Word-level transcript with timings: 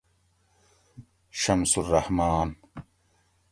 شمس 1.31 1.77
الرحمن 1.77 2.55